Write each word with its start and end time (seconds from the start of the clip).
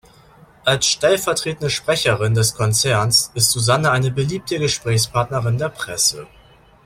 Als 0.65 0.87
stellvertretende 0.87 1.69
Sprecherin 1.69 2.33
des 2.33 2.55
Konzerns 2.55 3.29
ist 3.35 3.51
Susanne 3.51 3.91
eine 3.91 4.09
beliebte 4.09 4.57
Gesprächspartnerin 4.57 5.59
der 5.59 5.69
Presse. 5.69 6.25